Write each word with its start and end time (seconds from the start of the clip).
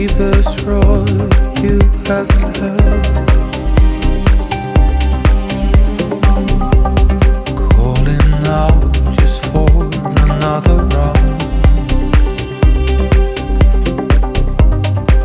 Deepest 0.00 0.62
roar 0.64 1.04
you 1.60 1.78
have 2.08 2.30
heard. 2.30 3.04
Calling 7.74 8.32
out 8.46 8.80
just 9.18 9.44
for 9.52 9.68
another 10.24 10.76
round. 10.94 11.40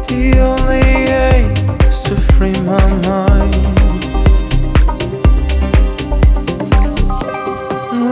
The 0.09 0.23
only 0.41 0.83
aim 1.23 1.51
is 1.87 2.01
to 2.09 2.15
free 2.33 2.59
my 2.63 2.85
mind. 3.07 3.55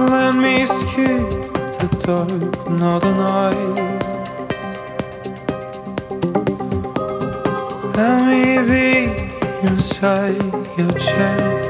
Let 0.10 0.36
me 0.36 0.66
the 1.80 1.90
dark 2.06 3.04
night. 3.04 3.93
Let 8.04 8.22
me 8.26 8.58
be 8.68 9.06
inside 9.66 10.44
your 10.78 10.92
chest. 10.92 11.63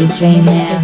DJ 0.00 0.40
Man 0.46 0.79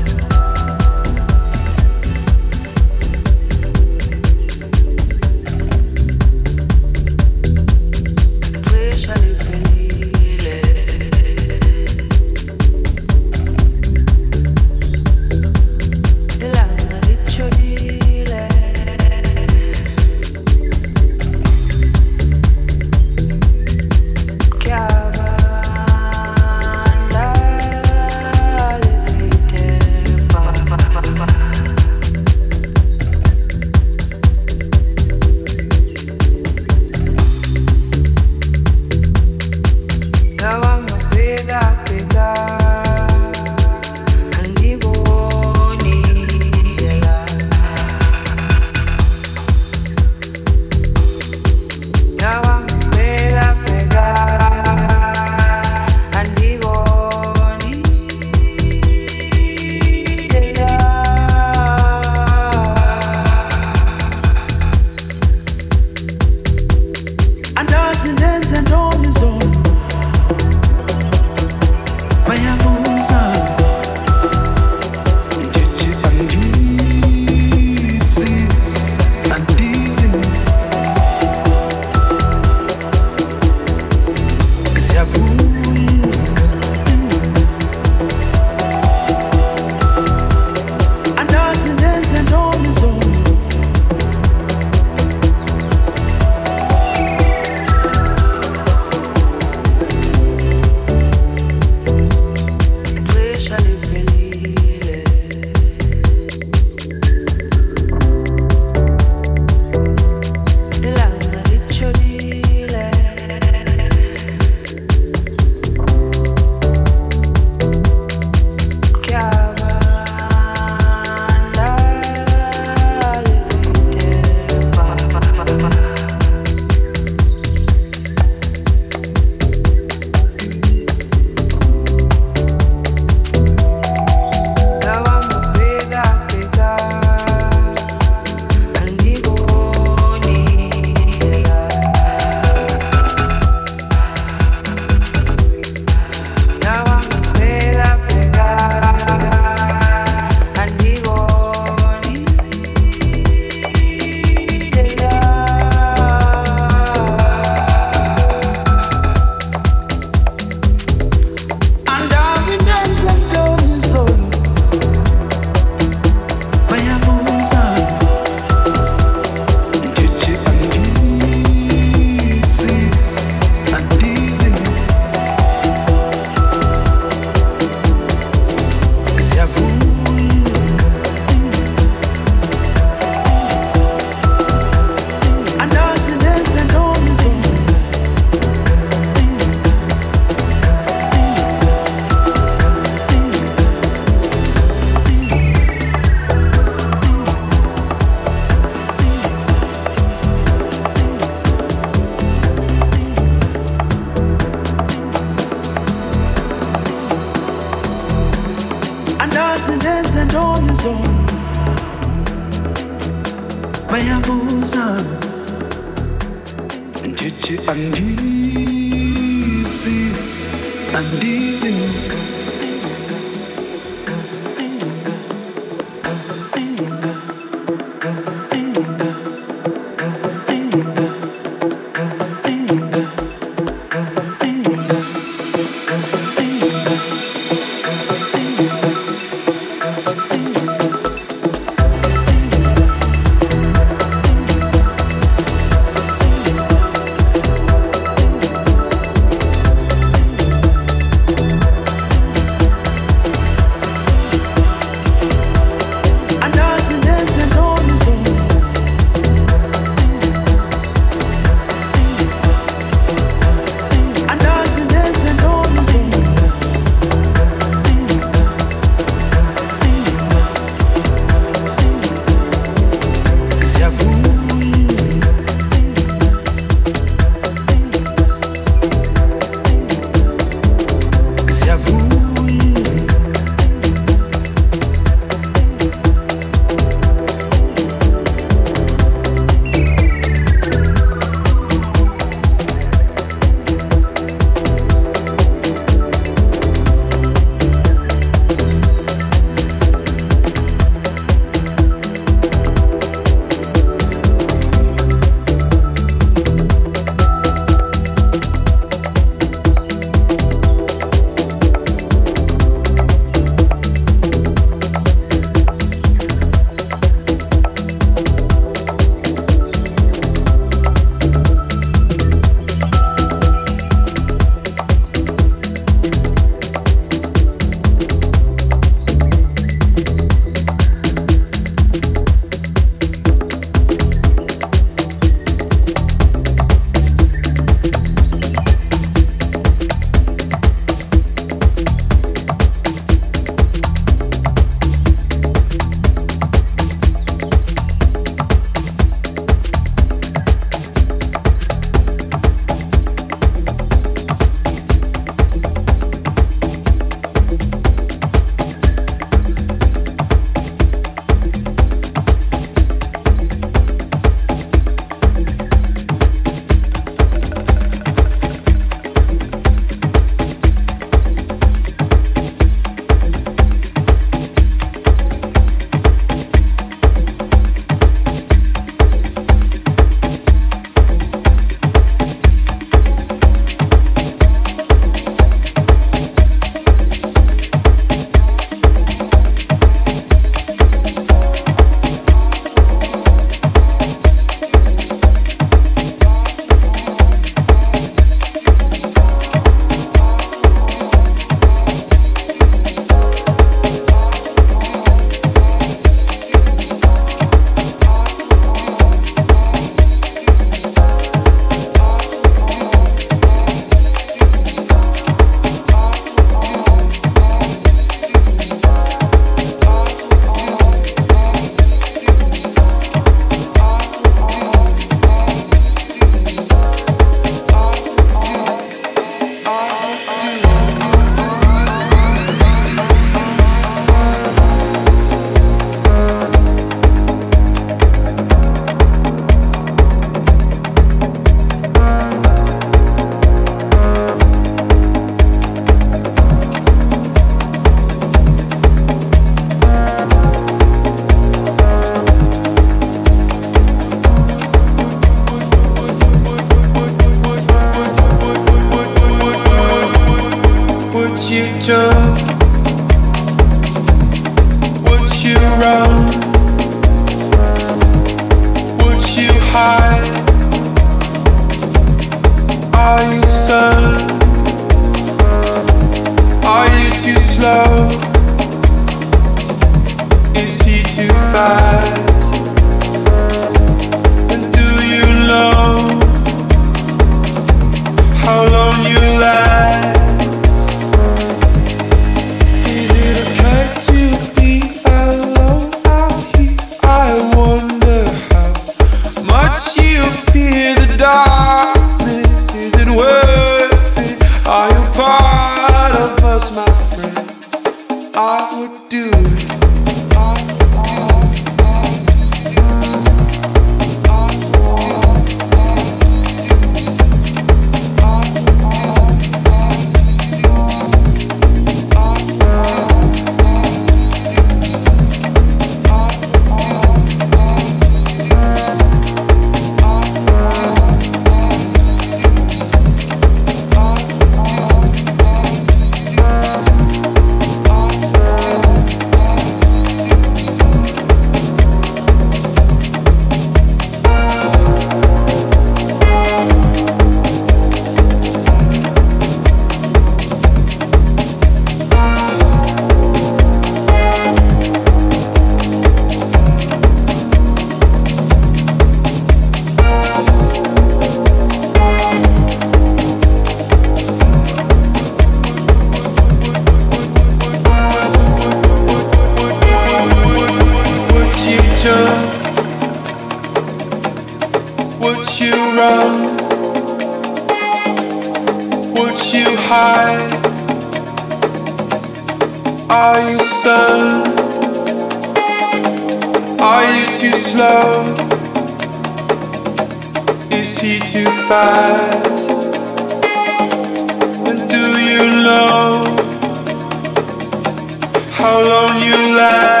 you 599.19 599.35
last? 599.57 600.00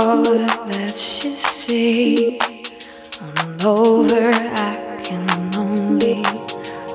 all 0.00 0.22
that 0.22 1.20
you 1.22 1.36
see. 1.36 2.38
I'm 3.20 3.58
over, 3.66 4.30
I 4.32 4.98
can 5.04 5.54
only 5.54 6.22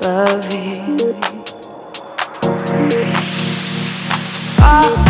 love 0.02 0.52
you. 0.52 1.14
Oh. 4.58 5.05